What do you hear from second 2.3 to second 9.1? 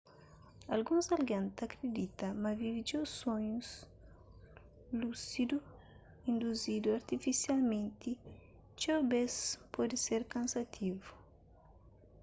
ma vive txeu sonhus lúsidu induzidu artifisialmenti txeu